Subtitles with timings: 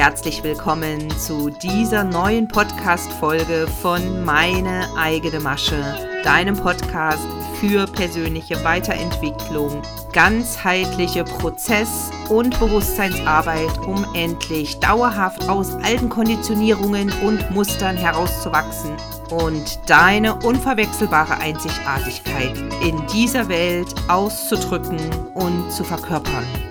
[0.00, 5.76] Herzlich willkommen zu dieser neuen Podcast-Folge von Meine eigene Masche,
[6.24, 7.28] deinem Podcast
[7.60, 9.82] für persönliche Weiterentwicklung,
[10.14, 18.96] ganzheitliche Prozess- und Bewusstseinsarbeit, um endlich dauerhaft aus alten Konditionierungen und Mustern herauszuwachsen
[19.30, 24.98] und deine unverwechselbare Einzigartigkeit in dieser Welt auszudrücken
[25.34, 26.69] und zu verkörpern.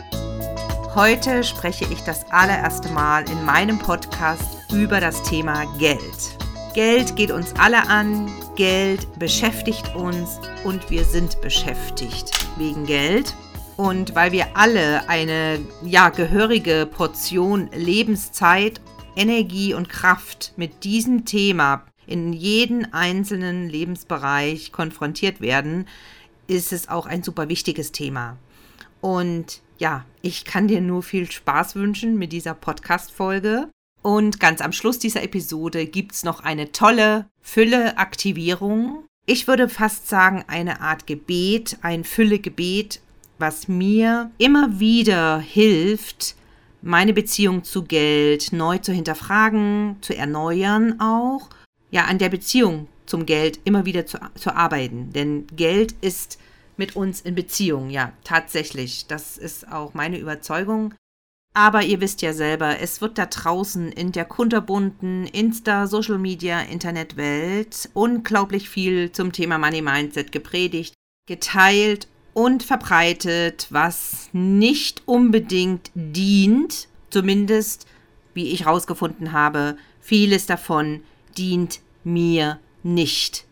[0.95, 5.99] Heute spreche ich das allererste Mal in meinem Podcast über das Thema Geld.
[6.73, 13.35] Geld geht uns alle an, Geld beschäftigt uns und wir sind beschäftigt wegen Geld.
[13.77, 18.81] Und weil wir alle eine ja, gehörige Portion Lebenszeit,
[19.15, 25.87] Energie und Kraft mit diesem Thema in jeden einzelnen Lebensbereich konfrontiert werden,
[26.47, 28.37] ist es auch ein super wichtiges Thema.
[29.01, 33.69] Und ja, ich kann dir nur viel Spaß wünschen mit dieser Podcast-Folge.
[34.01, 39.05] Und ganz am Schluss dieser Episode gibt es noch eine tolle Fülle-Aktivierung.
[39.25, 43.01] Ich würde fast sagen, eine Art Gebet, ein Fülle-Gebet,
[43.39, 46.35] was mir immer wieder hilft,
[46.81, 51.49] meine Beziehung zu Geld neu zu hinterfragen, zu erneuern auch
[51.91, 55.11] ja, an der Beziehung zum Geld immer wieder zu, zu arbeiten.
[55.13, 56.37] Denn Geld ist
[56.79, 59.05] mit uns in Beziehung, ja, tatsächlich.
[59.05, 60.95] Das ist auch meine Überzeugung.
[61.53, 66.61] Aber ihr wisst ja selber, es wird da draußen in der kunterbunten Insta, Social Media,
[66.61, 70.93] Internetwelt unglaublich viel zum Thema Money Mindset gepredigt,
[71.27, 77.87] geteilt und verbreitet, was nicht unbedingt dient, zumindest
[78.33, 81.03] wie ich herausgefunden habe, vieles davon
[81.37, 83.48] dient mir nicht.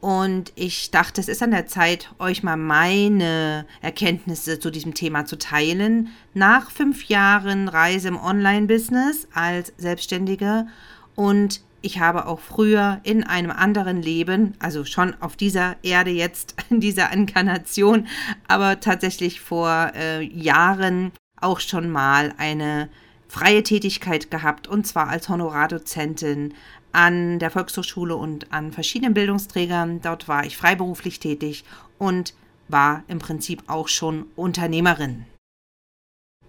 [0.00, 5.24] Und ich dachte, es ist an der Zeit, euch mal meine Erkenntnisse zu diesem Thema
[5.24, 6.08] zu teilen.
[6.34, 10.66] Nach fünf Jahren Reise im Online-Business als Selbstständige
[11.14, 16.56] und ich habe auch früher in einem anderen Leben, also schon auf dieser Erde jetzt,
[16.70, 18.06] in dieser Inkarnation,
[18.48, 22.88] aber tatsächlich vor äh, Jahren auch schon mal eine
[23.28, 26.54] freie Tätigkeit gehabt und zwar als Honorardozentin
[26.92, 30.00] an der Volkshochschule und an verschiedenen Bildungsträgern.
[30.00, 31.64] Dort war ich freiberuflich tätig
[31.98, 32.34] und
[32.68, 35.26] war im Prinzip auch schon Unternehmerin.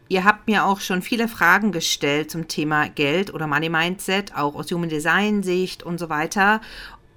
[0.10, 4.56] Ihr habt mir auch schon viele Fragen gestellt zum Thema Geld oder Money Mindset, auch
[4.56, 6.62] aus Human Design Sicht und so weiter.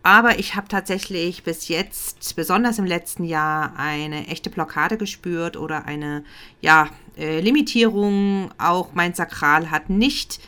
[0.03, 5.84] Aber ich habe tatsächlich bis jetzt, besonders im letzten Jahr, eine echte Blockade gespürt oder
[5.84, 6.25] eine
[6.60, 6.88] ja,
[7.19, 8.50] äh, Limitierung.
[8.59, 10.41] Auch mein Sakral hat nicht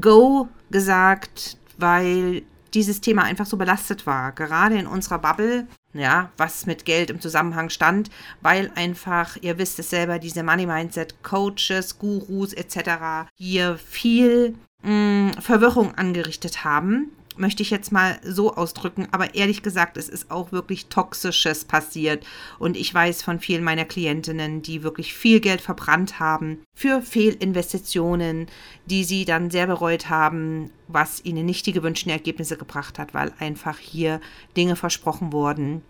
[0.00, 2.42] Go gesagt, weil
[2.74, 7.20] dieses Thema einfach so belastet war, gerade in unserer Bubble, ja, was mit Geld im
[7.20, 13.28] Zusammenhang stand, weil einfach, ihr wisst es selber, diese Money Mindset Coaches, Gurus etc.
[13.36, 19.62] hier viel mh, mm, Verwirrung angerichtet haben, möchte ich jetzt mal so ausdrücken, aber ehrlich
[19.62, 22.24] gesagt, es ist auch wirklich Toxisches passiert.
[22.58, 28.46] Und ich weiß von vielen meiner Klientinnen, die wirklich viel Geld verbrannt haben für Fehlinvestitionen,
[28.86, 33.32] die sie dann sehr bereut haben, was ihnen nicht die gewünschten Ergebnisse gebracht hat, weil
[33.38, 34.20] einfach hier
[34.56, 35.82] Dinge versprochen wurden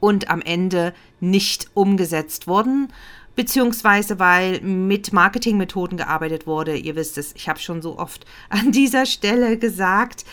[0.00, 2.92] und am Ende nicht umgesetzt wurden
[3.36, 6.76] beziehungsweise weil mit Marketingmethoden gearbeitet wurde.
[6.76, 10.24] Ihr wisst es, ich habe schon so oft an dieser Stelle gesagt,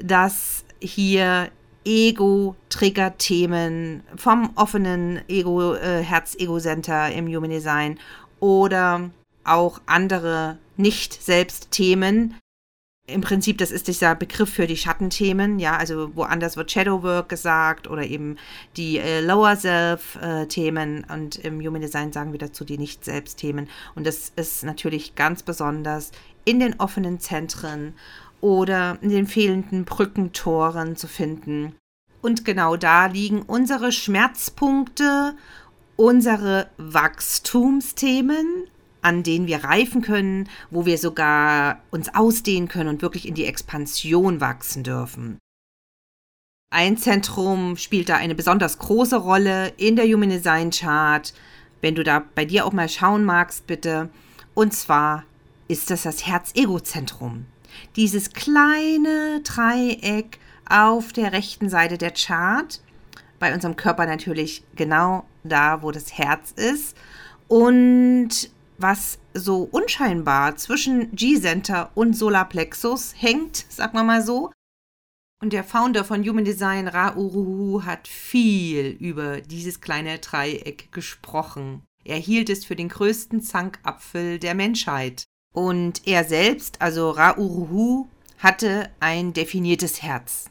[0.00, 1.50] dass hier
[1.84, 8.00] Ego-Trigger-Themen vom offenen Ego, äh, Herz-Ego-Center im Human Design
[8.40, 9.10] oder
[9.44, 12.34] auch andere Nicht-Selbst-Themen
[13.08, 17.88] im Prinzip, das ist dieser Begriff für die Schattenthemen, ja, also woanders wird Shadowwork gesagt
[17.88, 18.36] oder eben
[18.76, 23.68] die äh, Lower Self-Themen äh, und im Human Design sagen wir dazu die Nicht-Selbst-Themen.
[23.94, 26.12] Und das ist natürlich ganz besonders
[26.44, 27.94] in den offenen Zentren
[28.40, 31.74] oder in den fehlenden Brückentoren zu finden.
[32.20, 35.34] Und genau da liegen unsere Schmerzpunkte,
[35.96, 38.68] unsere Wachstumsthemen,
[39.02, 43.46] an denen wir reifen können, wo wir sogar uns ausdehnen können und wirklich in die
[43.46, 45.38] Expansion wachsen dürfen.
[46.70, 51.32] Ein Zentrum spielt da eine besonders große Rolle in der Human Design Chart,
[51.80, 54.10] wenn du da bei dir auch mal schauen magst, bitte.
[54.54, 55.24] Und zwar
[55.68, 57.46] ist das das Herz-Ego-Zentrum.
[57.96, 62.80] Dieses kleine Dreieck auf der rechten Seite der Chart,
[63.38, 66.96] bei unserem Körper natürlich genau da, wo das Herz ist.
[67.46, 74.52] Und was so unscheinbar zwischen G-Center und Solarplexus hängt, sagen wir mal so.
[75.40, 81.82] Und der Founder von Human Design, Ra Uruhu, hat viel über dieses kleine Dreieck gesprochen.
[82.04, 85.24] Er hielt es für den größten Zankapfel der Menschheit.
[85.54, 88.08] Und er selbst, also Rauruhu,
[88.38, 90.50] hatte ein definiertes Herz.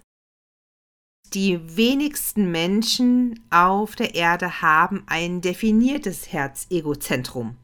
[1.34, 7.58] Die wenigsten Menschen auf der Erde haben ein definiertes Herzegozentrum.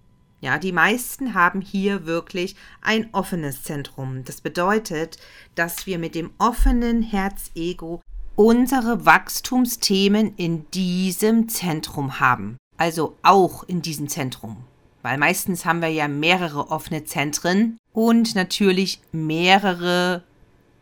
[0.44, 4.26] Ja, die meisten haben hier wirklich ein offenes Zentrum.
[4.26, 5.18] Das bedeutet,
[5.56, 8.02] dass wir mit dem offenen Herzego
[8.36, 12.58] unsere Wachstumsthemen in diesem Zentrum haben.
[12.76, 14.58] Also auch in diesem Zentrum.
[15.02, 20.24] Weil meistens haben wir ja mehrere offene Zentren und natürlich mehrere,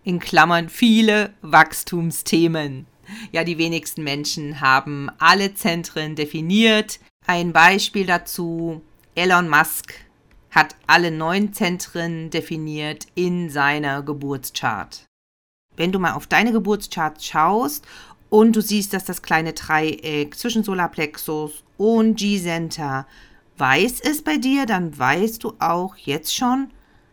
[0.04, 2.88] in Klammern viele Wachstumsthemen.
[3.32, 7.00] Ja, die wenigsten Menschen haben alle Zentren definiert.
[7.28, 8.82] Ein Beispiel dazu
[9.14, 9.94] Elon Musk
[10.52, 15.06] hat alle neun Zentren definiert in seiner Geburtschart.
[15.76, 17.86] Wenn du mal auf deine Geburtschart schaust
[18.30, 23.06] und du siehst, dass das kleine Dreieck zwischen Solarplexus und G-Center
[23.58, 26.70] weiß ist bei dir, dann weißt du auch jetzt schon,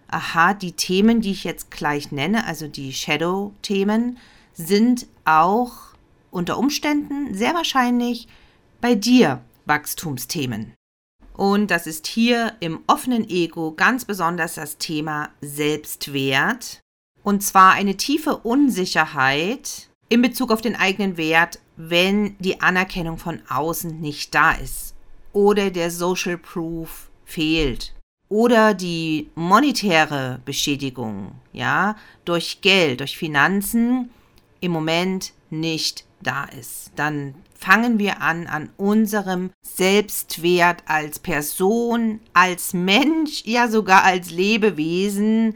[0.07, 4.19] aha, die Themen, die ich jetzt gleich nenne, also die Shadow-Themen,
[4.53, 5.73] sind auch
[6.31, 8.29] unter Umständen sehr wahrscheinlich
[8.81, 10.78] bei dir Wachstumsthemen.
[11.39, 16.81] Und das ist hier im offenen Ego ganz besonders das Thema Selbstwert.
[17.23, 23.41] Und zwar eine tiefe Unsicherheit in Bezug auf den eigenen Wert, wenn die Anerkennung von
[23.49, 24.97] außen nicht da ist
[25.33, 27.95] oder der Social Proof fehlt
[28.29, 31.95] oder die monetäre Beschädigung, ja,
[32.25, 34.11] durch Geld, durch Finanzen
[34.61, 36.93] im Moment nicht da ist.
[36.97, 45.55] Dann fangen wir an, an unserem Selbstwert als Person, als Mensch, ja sogar als Lebewesen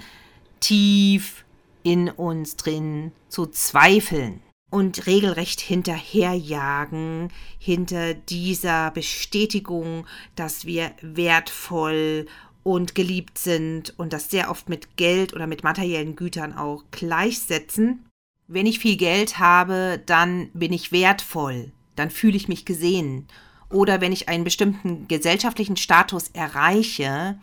[0.60, 1.44] tief
[1.82, 12.26] in uns drin zu zweifeln und regelrecht hinterherjagen hinter dieser Bestätigung, dass wir wertvoll
[12.62, 18.06] und geliebt sind und das sehr oft mit Geld oder mit materiellen Gütern auch gleichsetzen.
[18.48, 23.26] Wenn ich viel Geld habe, dann bin ich wertvoll dann fühle ich mich gesehen.
[23.68, 27.38] Oder wenn ich einen bestimmten gesellschaftlichen Status erreiche,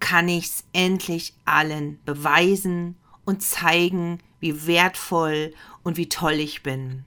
[0.00, 5.52] kann ich es endlich allen beweisen und zeigen, wie wertvoll
[5.82, 7.04] und wie toll ich bin.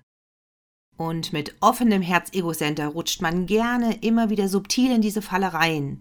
[0.97, 5.99] Und mit offenem Herz-Ego-Center rutscht man gerne immer wieder subtil in diese Falle rein.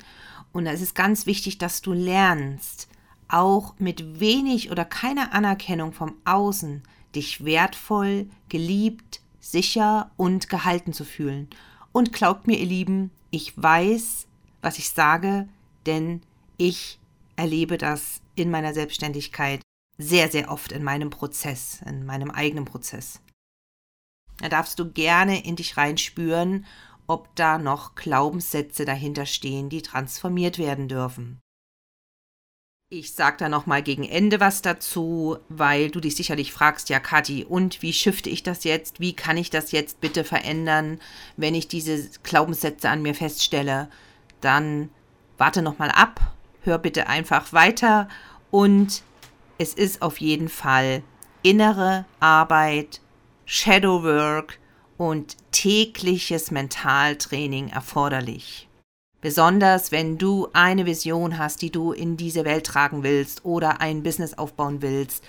[0.53, 2.89] Und es ist ganz wichtig, dass du lernst,
[3.29, 6.83] auch mit wenig oder keiner Anerkennung vom Außen,
[7.15, 11.49] dich wertvoll, geliebt, sicher und gehalten zu fühlen.
[11.93, 14.27] Und glaubt mir, ihr Lieben, ich weiß,
[14.63, 15.49] was ich sage,
[15.87, 16.23] denn
[16.57, 16.99] ich
[17.37, 19.61] erlebe das in meiner Selbstständigkeit
[19.99, 23.21] sehr, sehr oft in meinem Prozess, in meinem eigenen Prozess.
[24.39, 26.65] Da darfst du gerne in dich reinspüren,
[27.07, 31.41] ob da noch Glaubenssätze dahinter stehen, die transformiert werden dürfen.
[32.93, 36.99] Ich sag da noch mal gegen Ende was dazu, weil du dich sicherlich fragst, ja
[36.99, 38.99] Kathi, und wie shifte ich das jetzt?
[38.99, 40.99] Wie kann ich das jetzt bitte verändern,
[41.37, 43.89] wenn ich diese Glaubenssätze an mir feststelle?
[44.41, 44.91] Dann
[45.39, 48.09] warte noch mal ab, hör bitte einfach weiter
[48.51, 49.05] und
[49.59, 51.05] es ist auf jeden Fall
[51.45, 53.01] innere Arbeit,
[53.47, 54.59] Shadowwork
[54.99, 58.67] und tägliches Mentaltraining erforderlich.
[59.21, 64.03] Besonders wenn du eine Vision hast, die du in diese Welt tragen willst oder ein
[64.03, 65.23] Business aufbauen willst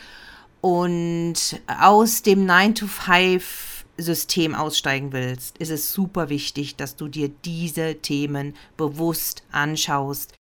[0.62, 8.56] und aus dem 9-to-5-System aussteigen willst, ist es super wichtig, dass du dir diese Themen
[8.78, 10.36] bewusst anschaust.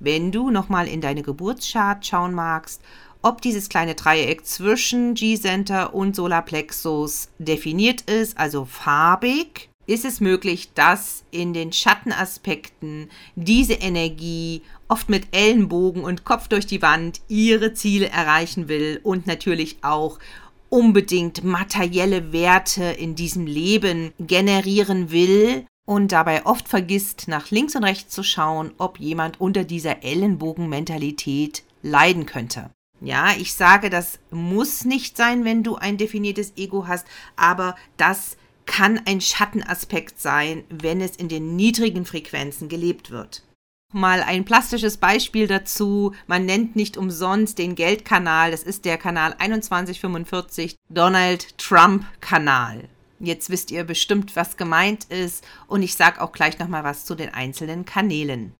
[0.00, 2.80] Wenn du nochmal in deine Geburtschart schauen magst,
[3.20, 10.70] ob dieses kleine Dreieck zwischen G-Center und Solarplexus definiert ist, also farbig, ist es möglich,
[10.74, 17.74] dass in den Schattenaspekten diese Energie oft mit Ellenbogen und Kopf durch die Wand ihre
[17.74, 20.18] Ziele erreichen will und natürlich auch
[20.68, 27.84] unbedingt materielle Werte in diesem Leben generieren will und dabei oft vergisst, nach links und
[27.84, 32.70] rechts zu schauen, ob jemand unter dieser Ellenbogenmentalität leiden könnte.
[33.00, 38.36] Ja, ich sage, das muss nicht sein, wenn du ein definiertes Ego hast, aber das
[38.66, 43.42] kann ein Schattenaspekt sein, wenn es in den niedrigen Frequenzen gelebt wird.
[43.92, 46.14] Mal ein plastisches Beispiel dazu.
[46.26, 52.88] Man nennt nicht umsonst den Geldkanal, das ist der Kanal 2145 Donald Trump Kanal.
[53.20, 57.14] Jetzt wisst ihr bestimmt, was gemeint ist und ich sage auch gleich nochmal was zu
[57.14, 58.54] den einzelnen Kanälen.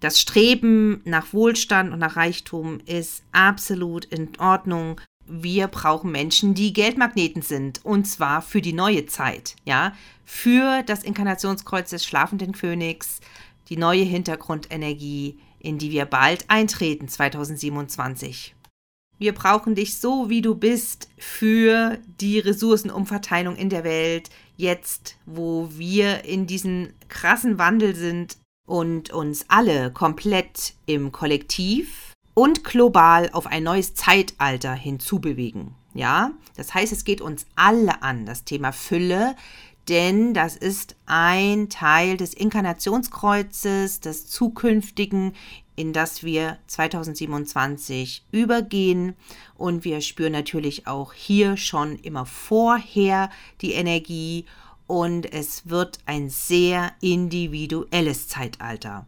[0.00, 6.72] Das Streben nach Wohlstand und nach Reichtum ist absolut in Ordnung wir brauchen Menschen, die
[6.72, 7.84] Geldmagneten sind.
[7.84, 9.56] Und zwar für die neue Zeit.
[9.64, 13.20] Ja, für das Inkarnationskreuz des schlafenden Königs,
[13.68, 18.54] die neue Hintergrundenergie, in die wir bald eintreten 2027.
[19.18, 25.68] Wir brauchen dich so, wie du bist, für die Ressourcenumverteilung in der Welt, jetzt, wo
[25.72, 33.46] wir in diesem krassen Wandel sind und uns alle komplett im Kollektiv und global auf
[33.46, 35.74] ein neues Zeitalter hinzubewegen.
[35.94, 39.36] Ja, das heißt, es geht uns alle an, das Thema Fülle,
[39.88, 45.34] denn das ist ein Teil des Inkarnationskreuzes, des zukünftigen,
[45.76, 49.14] in das wir 2027 übergehen.
[49.56, 54.46] Und wir spüren natürlich auch hier schon immer vorher die Energie
[54.86, 59.06] und es wird ein sehr individuelles Zeitalter.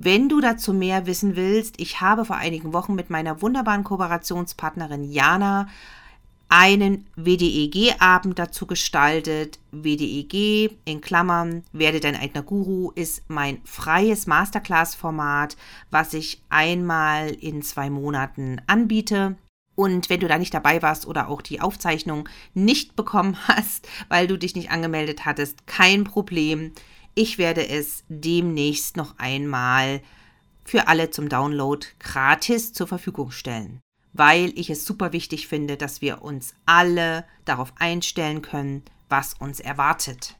[0.00, 5.02] Wenn du dazu mehr wissen willst, ich habe vor einigen Wochen mit meiner wunderbaren Kooperationspartnerin
[5.02, 5.66] Jana
[6.48, 9.58] einen WDEG-Abend dazu gestaltet.
[9.72, 15.56] WDEG in Klammern, werde dein eigener Guru, ist mein freies Masterclass-Format,
[15.90, 19.36] was ich einmal in zwei Monaten anbiete.
[19.74, 24.28] Und wenn du da nicht dabei warst oder auch die Aufzeichnung nicht bekommen hast, weil
[24.28, 26.70] du dich nicht angemeldet hattest, kein Problem.
[27.18, 30.02] Ich werde es demnächst noch einmal
[30.64, 33.80] für alle zum Download gratis zur Verfügung stellen
[34.12, 39.60] weil ich es super wichtig finde, dass wir uns alle darauf einstellen können, was uns
[39.60, 40.36] erwartet.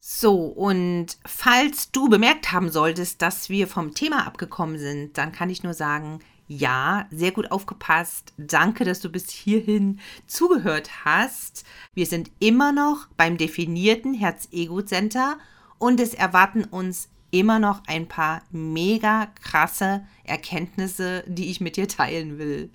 [0.00, 5.48] So, und falls du bemerkt haben solltest, dass wir vom Thema abgekommen sind, dann kann
[5.48, 8.32] ich nur sagen, ja, sehr gut aufgepasst.
[8.36, 11.64] Danke, dass du bis hierhin zugehört hast.
[11.94, 15.38] Wir sind immer noch beim definierten Herz-Ego-Center
[15.78, 21.88] und es erwarten uns immer noch ein paar mega krasse Erkenntnisse, die ich mit dir
[21.88, 22.70] teilen will.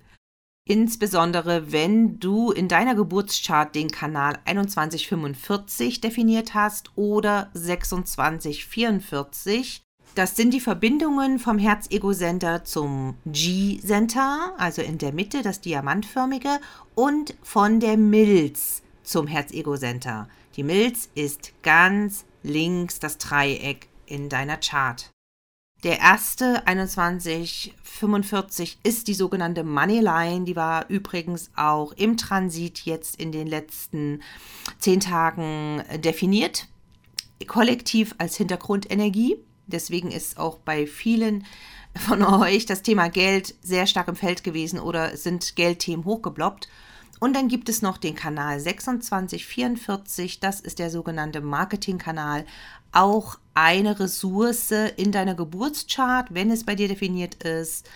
[0.68, 9.82] Insbesondere wenn du in deiner Geburtschart den Kanal 2145 definiert hast oder 2644.
[10.16, 16.60] Das sind die Verbindungen vom Herz-Ego-Center zum G-Center, also in der Mitte das diamantförmige,
[16.96, 20.28] und von der Milz zum Herz-Ego-Center.
[20.56, 25.10] Die Milz ist ganz links das Dreieck in deiner Chart.
[25.84, 30.44] Der erste 2145 ist die sogenannte Moneyline.
[30.44, 34.22] Die war übrigens auch im Transit jetzt in den letzten
[34.80, 36.68] zehn Tagen definiert.
[37.48, 39.38] Kollektiv als Hintergrundenergie.
[39.72, 41.46] Deswegen ist auch bei vielen
[41.96, 46.68] von euch das Thema Geld sehr stark im Feld gewesen oder sind Geldthemen hochgebloppt.
[47.20, 52.46] Und dann gibt es noch den Kanal 2644, das ist der sogenannte Marketingkanal,
[52.94, 57.90] auch eine Ressource in deiner Geburtschart, wenn es bei dir definiert ist,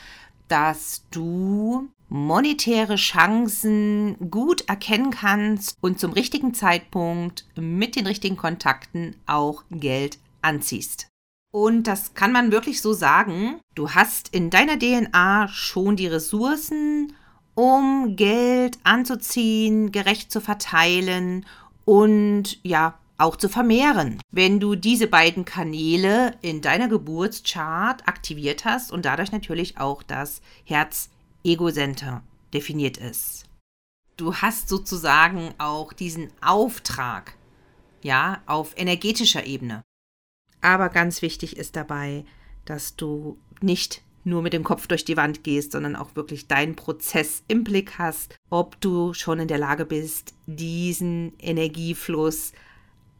[0.49, 9.15] dass du monetäre Chancen gut erkennen kannst und zum richtigen Zeitpunkt mit den richtigen Kontakten
[9.25, 11.07] auch Geld anziehst.
[11.55, 13.59] Und das kann man wirklich so sagen.
[13.75, 17.13] Du hast in deiner DNA schon die Ressourcen,
[17.53, 21.45] um Geld anzuziehen, gerecht zu verteilen
[21.85, 24.19] und ja, auch zu vermehren.
[24.31, 30.41] Wenn du diese beiden Kanäle in deiner Geburtschart aktiviert hast und dadurch natürlich auch das
[30.65, 33.45] Herz-Ego-Center definiert ist.
[34.17, 37.35] Du hast sozusagen auch diesen Auftrag,
[38.01, 39.83] ja, auf energetischer Ebene.
[40.63, 42.23] Aber ganz wichtig ist dabei,
[42.65, 46.77] dass du nicht nur mit dem Kopf durch die Wand gehst, sondern auch wirklich deinen
[46.77, 52.53] Prozess im Blick hast, ob du schon in der Lage bist, diesen Energiefluss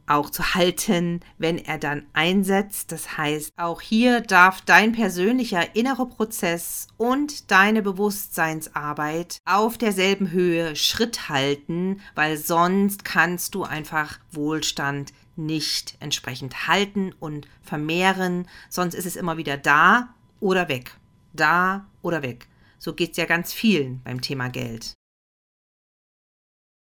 [0.06, 2.92] auch zu halten, wenn er dann einsetzt.
[2.92, 10.76] Das heißt, auch hier darf dein persönlicher innerer Prozess und deine Bewusstseinsarbeit auf derselben Höhe
[10.76, 19.06] Schritt halten, weil sonst kannst du einfach Wohlstand nicht entsprechend halten und vermehren, sonst ist
[19.06, 20.96] es immer wieder da oder weg.
[21.32, 22.46] Da oder weg.
[22.78, 24.94] So geht es ja ganz vielen beim Thema Geld.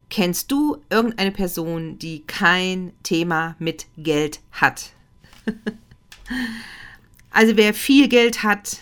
[0.08, 4.92] Kennst du irgendeine Person, die kein Thema mit Geld hat?
[7.30, 8.78] also wer viel Geld hat,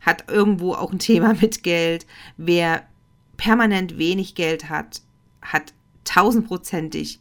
[0.00, 2.06] hat irgendwo auch ein Thema mit Geld.
[2.36, 2.88] Wer
[3.36, 5.02] permanent wenig Geld hat,
[5.42, 7.20] hat tausendprozentig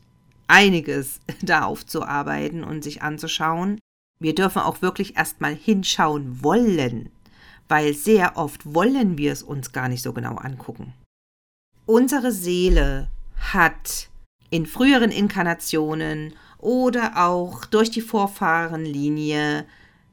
[0.54, 3.80] einiges da aufzuarbeiten und sich anzuschauen.
[4.20, 7.10] Wir dürfen auch wirklich erstmal hinschauen wollen,
[7.68, 10.94] weil sehr oft wollen wir es uns gar nicht so genau angucken.
[11.86, 14.08] Unsere Seele hat
[14.50, 19.66] in früheren Inkarnationen oder auch durch die Vorfahrenlinie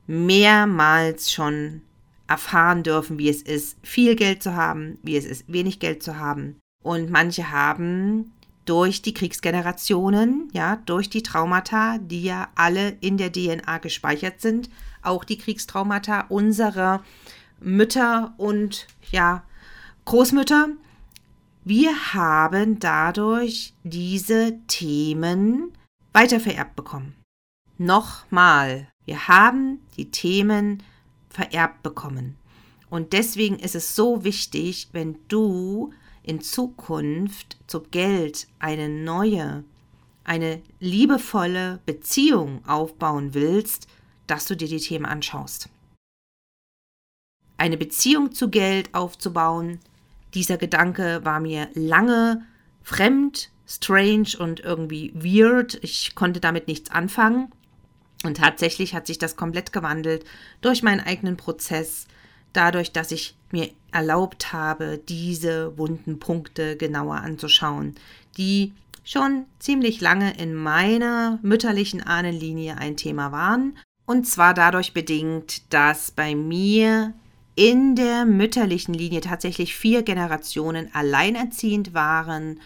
[0.06, 1.82] mehrmals schon
[2.26, 6.18] erfahren dürfen, wie es ist, viel Geld zu haben, wie es ist, wenig Geld zu
[6.18, 6.59] haben.
[6.82, 8.32] Und manche haben
[8.70, 14.70] durch die Kriegsgenerationen, ja, durch die Traumata, die ja alle in der DNA gespeichert sind,
[15.02, 17.02] auch die Kriegstraumata unserer
[17.58, 19.42] Mütter und ja,
[20.04, 20.68] Großmütter.
[21.64, 25.72] Wir haben dadurch diese Themen
[26.12, 27.16] weitervererbt bekommen.
[27.76, 30.80] Nochmal, wir haben die Themen
[31.28, 32.36] vererbt bekommen.
[32.88, 35.92] Und deswegen ist es so wichtig, wenn du
[36.30, 39.64] in Zukunft zu Geld eine neue,
[40.22, 43.88] eine liebevolle Beziehung aufbauen willst,
[44.28, 45.68] dass du dir die Themen anschaust.
[47.56, 49.80] Eine Beziehung zu Geld aufzubauen,
[50.32, 52.46] dieser Gedanke war mir lange
[52.80, 55.82] fremd, strange und irgendwie weird.
[55.82, 57.50] Ich konnte damit nichts anfangen.
[58.22, 60.25] Und tatsächlich hat sich das komplett gewandelt
[60.60, 62.06] durch meinen eigenen Prozess,
[62.52, 67.95] dadurch, dass ich mir erlaubt habe, diese wunden Punkte genauer anzuschauen,
[68.37, 68.73] die
[69.04, 73.76] schon ziemlich lange in meiner mütterlichen Ahnenlinie ein Thema waren.
[74.07, 77.14] Und zwar dadurch bedingt, dass bei mir
[77.54, 82.61] in der mütterlichen Linie tatsächlich vier Generationen alleinerziehend waren,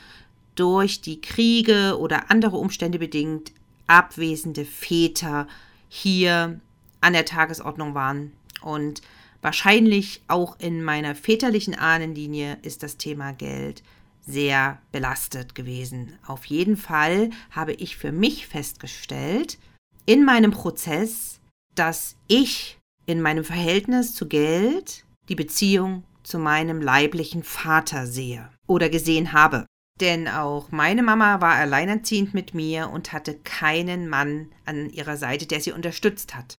[0.54, 3.52] durch die Kriege oder andere Umstände bedingt
[3.86, 5.48] abwesende Väter
[5.88, 6.60] hier
[7.00, 8.32] an der Tagesordnung waren.
[8.62, 9.02] Und
[9.44, 13.82] wahrscheinlich auch in meiner väterlichen Ahnenlinie ist das Thema Geld
[14.26, 16.18] sehr belastet gewesen.
[16.26, 19.58] Auf jeden Fall habe ich für mich festgestellt,
[20.06, 21.40] in meinem Prozess,
[21.74, 28.88] dass ich in meinem Verhältnis zu Geld die Beziehung zu meinem leiblichen Vater sehe oder
[28.88, 29.66] gesehen habe.
[30.00, 35.46] Denn auch meine Mama war alleinerziehend mit mir und hatte keinen Mann an ihrer Seite,
[35.46, 36.56] der sie unterstützt hat.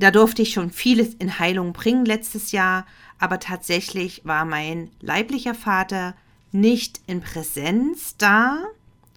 [0.00, 2.86] Da durfte ich schon vieles in Heilung bringen letztes Jahr,
[3.18, 6.16] aber tatsächlich war mein leiblicher Vater
[6.50, 8.64] nicht in Präsenz da,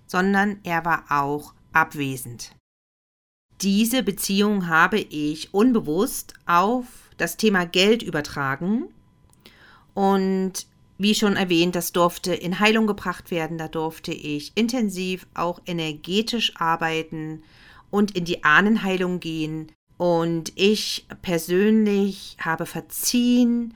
[0.06, 2.56] sondern er war auch abwesend.
[3.62, 6.86] Diese Beziehung habe ich unbewusst auf
[7.18, 8.90] das Thema Geld übertragen
[9.96, 10.68] und
[11.00, 13.58] wie schon erwähnt, das durfte in Heilung gebracht werden.
[13.58, 17.44] Da durfte ich intensiv auch energetisch arbeiten
[17.92, 19.72] und in die Ahnenheilung gehen.
[19.98, 23.74] Und ich persönlich habe verziehen,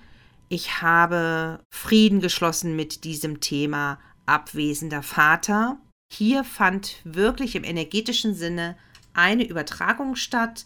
[0.49, 5.77] ich habe Frieden geschlossen mit diesem Thema abwesender Vater.
[6.13, 8.77] Hier fand wirklich im energetischen Sinne
[9.13, 10.65] eine Übertragung statt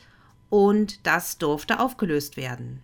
[0.50, 2.82] und das durfte aufgelöst werden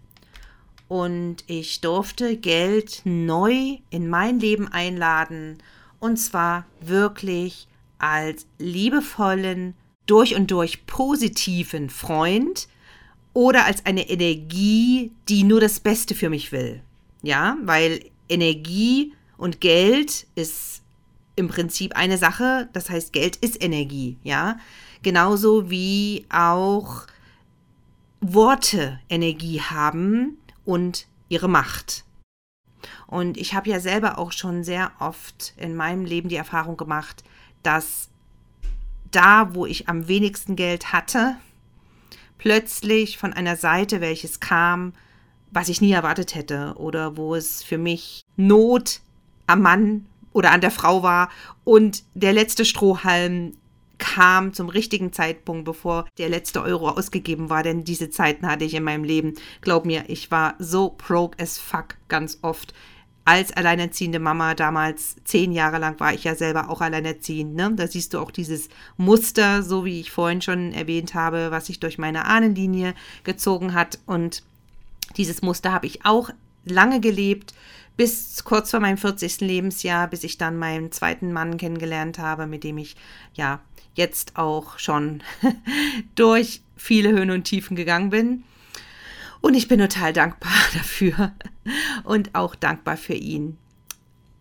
[0.92, 5.58] und ich durfte Geld neu in mein Leben einladen
[6.02, 9.74] und zwar wirklich als liebevollen,
[10.12, 12.68] durch und durch positiven Freund
[13.32, 16.82] oder als eine Energie, die nur das Beste für mich will.
[17.22, 20.84] Ja, weil Energie und Geld ist
[21.38, 24.58] im Prinzip eine Sache, das heißt Geld ist Energie, ja?
[25.02, 27.08] Genauso wie auch
[28.20, 32.04] Worte Energie haben und ihre Macht.
[33.08, 37.24] Und ich habe ja selber auch schon sehr oft in meinem Leben die Erfahrung gemacht,
[37.64, 38.11] dass
[39.12, 41.36] da, wo ich am wenigsten Geld hatte,
[42.38, 44.94] plötzlich von einer Seite welches kam,
[45.52, 49.02] was ich nie erwartet hätte oder wo es für mich Not
[49.48, 51.30] am Mann oder an der Frau war
[51.64, 53.54] und der letzte Strohhalm
[53.98, 58.74] kam zum richtigen Zeitpunkt, bevor der letzte Euro ausgegeben war, denn diese Zeiten hatte ich
[58.74, 59.36] in meinem Leben.
[59.62, 62.74] Glaub mir, ich war so broke as fuck ganz oft.
[63.24, 67.56] Als alleinerziehende Mama damals, zehn Jahre lang war ich ja selber auch alleinerziehend.
[67.56, 67.72] Ne?
[67.76, 71.80] Da siehst du auch dieses Muster, so wie ich vorhin schon erwähnt habe, was sich
[71.80, 74.00] durch meine Ahnenlinie gezogen hat.
[74.08, 74.44] Und
[75.18, 76.32] dieses Muster habe ich auch
[76.66, 77.54] lange gelebt,
[77.96, 79.42] bis kurz vor meinem 40.
[79.42, 82.96] Lebensjahr, bis ich dann meinen zweiten Mann kennengelernt habe, mit dem ich
[83.36, 83.60] ja
[83.94, 85.22] jetzt auch schon
[86.16, 88.44] durch viele Höhen und Tiefen gegangen bin.
[89.42, 91.34] Und ich bin total dankbar dafür
[92.04, 93.58] und auch dankbar für ihn.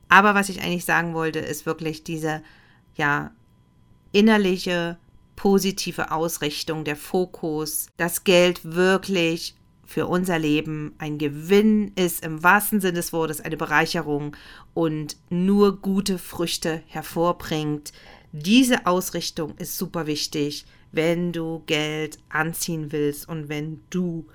[0.09, 2.43] Aber was ich eigentlich sagen wollte, ist wirklich diese,
[2.97, 3.31] ja,
[4.13, 4.99] innerliche,
[5.37, 9.55] positive Ausrichtung, der Fokus, dass Geld wirklich
[9.87, 14.37] für unser Leben ein Gewinn ist, im wahrsten Sinne des Wortes eine Bereicherung
[14.75, 17.93] und nur gute Früchte hervorbringt,
[18.33, 24.27] diese Ausrichtung ist super wichtig, wenn du Geld anziehen willst und wenn du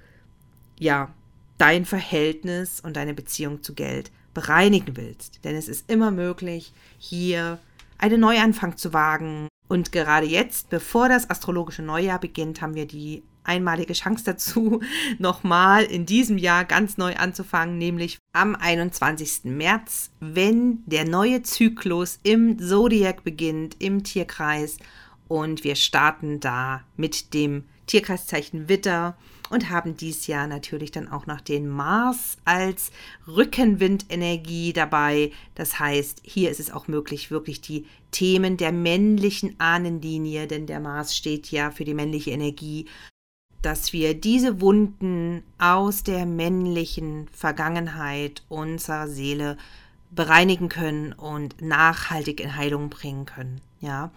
[0.80, 1.14] ja
[1.58, 5.44] dein Verhältnis und deine Beziehung zu Geld bereinigen willst.
[5.44, 7.60] Denn es ist immer möglich, hier
[7.98, 9.48] einen Neuanfang zu wagen.
[9.68, 14.82] Und gerade jetzt, bevor das astrologische Neujahr beginnt, haben wir die einmalige Chance dazu,
[15.20, 19.46] nochmal in diesem Jahr ganz neu anzufangen, nämlich am 21.
[19.46, 24.78] März, wenn der neue Zyklus im Zodiac beginnt, im Tierkreis.
[25.28, 29.18] Und wir starten da mit dem Tierkreiszeichen Witter
[29.50, 32.92] und haben dies Jahr natürlich dann auch noch den Mars als
[33.28, 35.32] Rückenwindenergie dabei.
[35.56, 40.80] Das heißt, hier ist es auch möglich, wirklich die Themen der männlichen Ahnenlinie, denn der
[40.80, 42.86] Mars steht ja für die männliche Energie,
[43.62, 49.58] dass wir diese Wunden aus der männlichen Vergangenheit unserer Seele
[50.12, 53.62] bereinigen können und nachhaltig in Heilung bringen können.
[53.82, 54.12] Ja,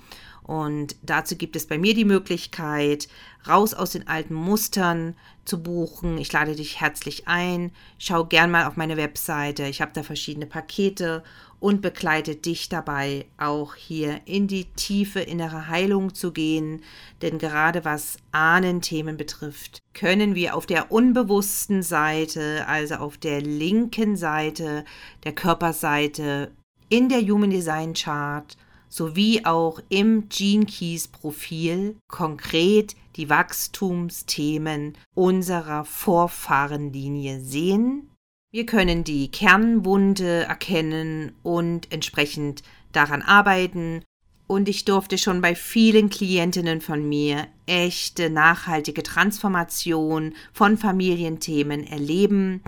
[0.49, 3.07] und dazu gibt es bei mir die Möglichkeit,
[3.47, 6.17] raus aus den alten Mustern zu buchen.
[6.17, 7.71] Ich lade dich herzlich ein.
[7.99, 9.65] Schau gern mal auf meine Webseite.
[9.65, 11.23] Ich habe da verschiedene Pakete
[11.61, 16.81] und begleite dich dabei, auch hier in die tiefe innere Heilung zu gehen.
[17.21, 24.17] Denn gerade was Ahnenthemen betrifft, können wir auf der unbewussten Seite, also auf der linken
[24.17, 24.87] Seite
[25.25, 26.53] der Körperseite,
[26.89, 28.57] in der Human Design Chart
[28.89, 38.11] sowie auch im Gene Keys Profil konkret die Wachstumsthemen unserer Vorfahrenlinie sehen.
[38.51, 44.03] Wir können die Kernwunde erkennen und entsprechend daran arbeiten.
[44.47, 52.63] Und ich durfte schon bei vielen Klientinnen von mir echte nachhaltige Transformation von Familienthemen erleben.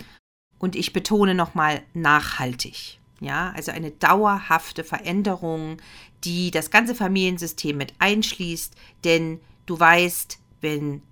[0.59, 2.99] Und ich betone nochmal nachhaltig.
[3.21, 5.77] Ja, also eine dauerhafte Veränderung,
[6.25, 11.03] die das ganze Familiensystem mit einschließt, denn du weißt, wenn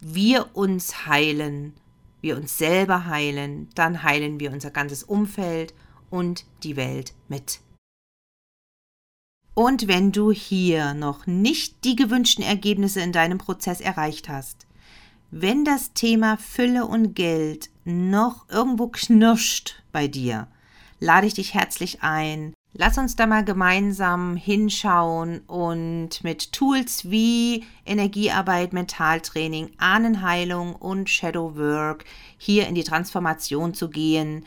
[0.00, 1.74] wir uns heilen,
[2.20, 5.74] wir uns selber heilen, dann heilen wir unser ganzes Umfeld
[6.10, 7.60] und die Welt mit.
[9.54, 14.66] Und wenn du hier noch nicht die gewünschten Ergebnisse in deinem Prozess erreicht hast,
[15.30, 20.48] wenn das Thema Fülle und Geld noch irgendwo knirscht bei dir,
[21.00, 22.54] lade ich dich herzlich ein.
[22.74, 32.06] Lass uns da mal gemeinsam hinschauen und mit Tools wie Energiearbeit, Mentaltraining, Ahnenheilung und Shadowwork
[32.38, 34.46] hier in die Transformation zu gehen.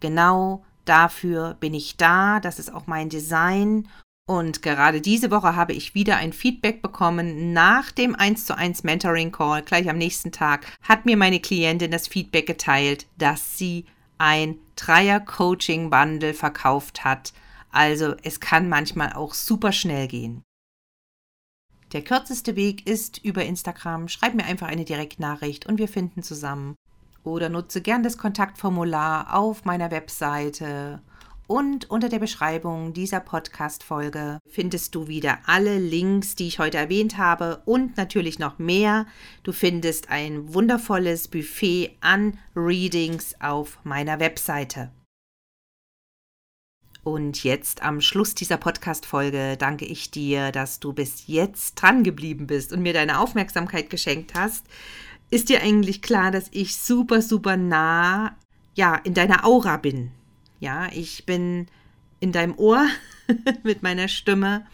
[0.00, 2.40] Genau dafür bin ich da.
[2.40, 3.88] Das ist auch mein Design.
[4.26, 8.84] Und gerade diese Woche habe ich wieder ein Feedback bekommen nach dem 1 zu 1
[8.84, 9.62] Mentoring Call.
[9.62, 13.84] Gleich am nächsten Tag hat mir meine Klientin das Feedback geteilt, dass sie
[14.16, 17.34] ein Dreier-Coaching-Bundle verkauft hat.
[17.76, 20.42] Also es kann manchmal auch super schnell gehen.
[21.92, 24.08] Der kürzeste Weg ist über Instagram.
[24.08, 26.74] Schreib mir einfach eine Direktnachricht und wir finden zusammen.
[27.22, 31.02] Oder nutze gern das Kontaktformular auf meiner Webseite
[31.48, 37.18] und unter der Beschreibung dieser Podcast-Folge findest du wieder alle Links, die ich heute erwähnt
[37.18, 39.04] habe und natürlich noch mehr.
[39.42, 44.90] Du findest ein wundervolles Buffet an Readings auf meiner Webseite.
[47.06, 52.48] Und jetzt am Schluss dieser Podcast-Folge danke ich dir, dass du bis jetzt dran geblieben
[52.48, 54.66] bist und mir deine Aufmerksamkeit geschenkt hast.
[55.30, 58.34] Ist dir eigentlich klar, dass ich super, super nah
[58.74, 60.10] ja, in deiner Aura bin?
[60.58, 61.68] Ja, ich bin
[62.18, 62.84] in deinem Ohr
[63.62, 64.66] mit meiner Stimme.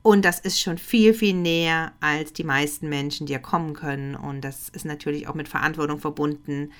[0.00, 4.14] Und das ist schon viel, viel näher, als die meisten Menschen dir kommen können.
[4.14, 6.72] Und das ist natürlich auch mit Verantwortung verbunden.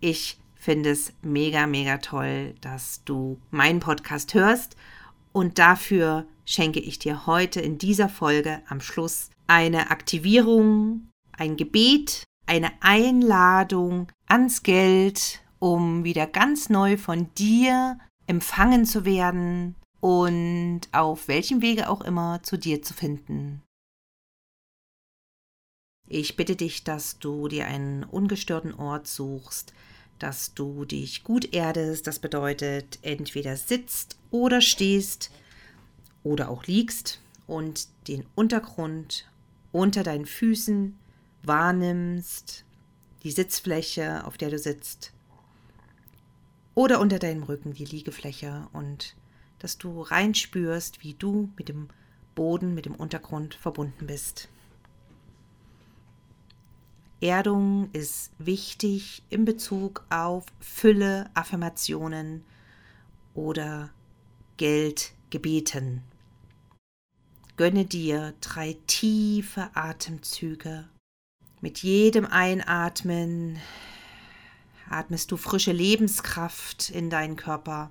[0.00, 4.76] Ich finde es mega, mega toll, dass du meinen Podcast hörst.
[5.32, 12.24] Und dafür schenke ich dir heute in dieser Folge am Schluss eine Aktivierung, ein Gebet,
[12.46, 21.28] eine Einladung ans Geld um wieder ganz neu von dir empfangen zu werden und auf
[21.28, 23.62] welchem Wege auch immer zu dir zu finden.
[26.08, 29.72] Ich bitte dich, dass du dir einen ungestörten Ort suchst,
[30.20, 32.06] dass du dich gut erdest.
[32.06, 35.30] Das bedeutet, entweder sitzt oder stehst
[36.22, 39.26] oder auch liegst und den Untergrund
[39.72, 40.96] unter deinen Füßen
[41.42, 42.64] wahrnimmst,
[43.24, 45.12] die Sitzfläche, auf der du sitzt
[46.74, 49.16] oder unter deinem Rücken die Liegefläche und
[49.58, 51.88] dass du reinspürst, wie du mit dem
[52.34, 54.48] Boden, mit dem Untergrund verbunden bist.
[57.20, 62.44] Erdung ist wichtig in Bezug auf Fülle, Affirmationen
[63.34, 63.90] oder
[64.56, 66.02] Geldgebeten.
[67.56, 70.88] Gönne dir drei tiefe Atemzüge.
[71.60, 73.58] Mit jedem Einatmen
[74.88, 77.90] atmest du frische Lebenskraft in deinen Körper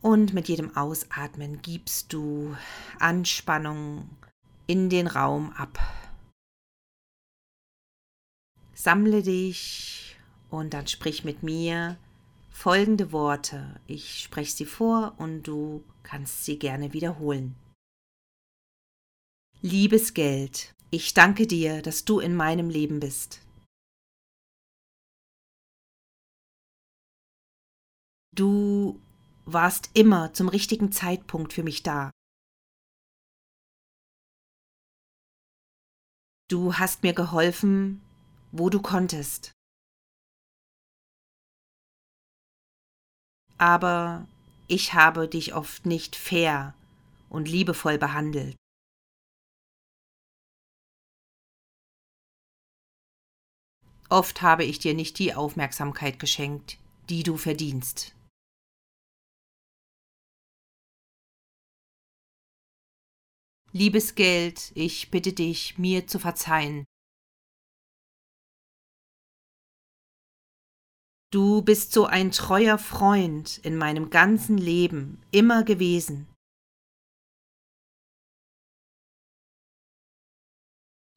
[0.00, 2.54] und mit jedem Ausatmen gibst du
[3.00, 4.08] Anspannung
[4.68, 5.78] in den Raum ab.
[8.84, 10.14] Sammle dich
[10.50, 11.96] und dann sprich mit mir
[12.50, 13.80] folgende Worte.
[13.86, 17.56] Ich spreche sie vor und du kannst sie gerne wiederholen.
[19.62, 23.40] Liebes Geld, ich danke dir, dass du in meinem Leben bist.
[28.36, 29.00] Du
[29.46, 32.10] warst immer zum richtigen Zeitpunkt für mich da.
[36.50, 38.03] Du hast mir geholfen,
[38.56, 39.52] wo du konntest.
[43.58, 44.28] Aber
[44.68, 46.74] ich habe dich oft nicht fair
[47.30, 48.56] und liebevoll behandelt.
[54.08, 56.78] Oft habe ich dir nicht die Aufmerksamkeit geschenkt,
[57.10, 58.14] die du verdienst.
[63.72, 66.84] Liebes Geld, ich bitte dich, mir zu verzeihen.
[71.34, 76.32] Du bist so ein treuer Freund in meinem ganzen Leben immer gewesen.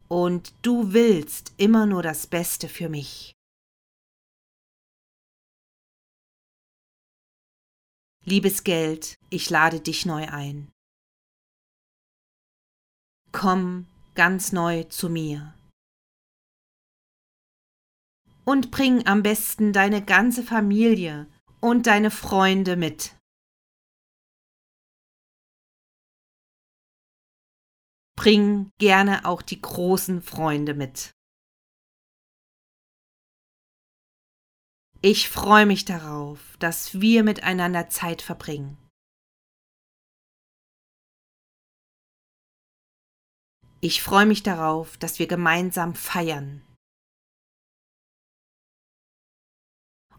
[0.08, 3.34] Und du willst immer nur das Beste für mich.
[8.26, 10.72] Liebes Geld, ich lade dich neu ein.
[13.32, 15.54] Komm ganz neu zu mir.
[18.48, 21.30] Und bring am besten deine ganze Familie
[21.60, 23.14] und deine Freunde mit.
[28.16, 31.12] Bring gerne auch die großen Freunde mit.
[35.02, 38.78] Ich freue mich darauf, dass wir miteinander Zeit verbringen.
[43.82, 46.67] Ich freue mich darauf, dass wir gemeinsam feiern.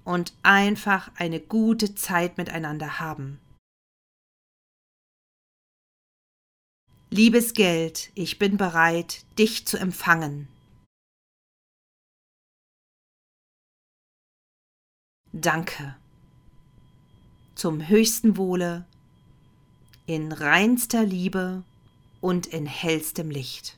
[0.08, 3.38] Und einfach eine gute Zeit miteinander haben.
[7.10, 10.48] Liebes Geld, ich bin bereit, dich zu empfangen.
[15.32, 15.94] Danke.
[17.54, 18.86] Zum höchsten Wohle,
[20.06, 21.64] in reinster Liebe
[22.22, 23.77] und in hellstem Licht.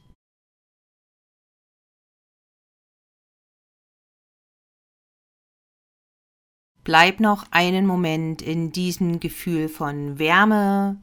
[6.84, 10.96] Bleib noch einen Moment in diesem Gefühl von Wärme,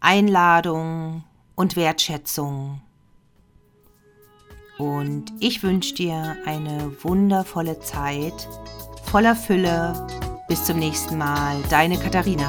[0.00, 2.80] Einladung und Wertschätzung.
[4.78, 8.48] Und ich wünsche dir eine wundervolle Zeit
[9.04, 10.08] voller Fülle.
[10.48, 12.48] Bis zum nächsten Mal, deine Katharina.